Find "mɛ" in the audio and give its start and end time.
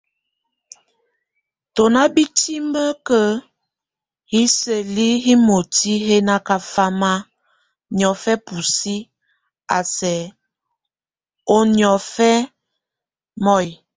13.43-13.55